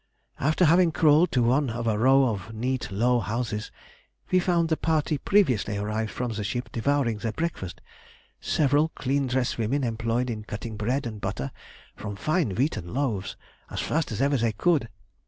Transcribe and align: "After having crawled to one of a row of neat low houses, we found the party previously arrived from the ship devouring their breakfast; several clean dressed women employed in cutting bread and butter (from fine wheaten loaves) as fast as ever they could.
"After 0.39 0.65
having 0.65 0.91
crawled 0.91 1.31
to 1.33 1.43
one 1.43 1.69
of 1.69 1.85
a 1.85 1.95
row 1.99 2.23
of 2.29 2.55
neat 2.55 2.91
low 2.91 3.19
houses, 3.19 3.71
we 4.31 4.39
found 4.39 4.69
the 4.69 4.75
party 4.75 5.19
previously 5.19 5.77
arrived 5.77 6.09
from 6.09 6.31
the 6.31 6.43
ship 6.43 6.71
devouring 6.71 7.19
their 7.19 7.31
breakfast; 7.33 7.81
several 8.39 8.89
clean 8.95 9.27
dressed 9.27 9.59
women 9.59 9.83
employed 9.83 10.31
in 10.31 10.43
cutting 10.43 10.75
bread 10.75 11.05
and 11.05 11.21
butter 11.21 11.51
(from 11.95 12.15
fine 12.15 12.55
wheaten 12.55 12.91
loaves) 12.95 13.37
as 13.69 13.79
fast 13.79 14.11
as 14.11 14.23
ever 14.23 14.37
they 14.37 14.53
could. 14.53 14.89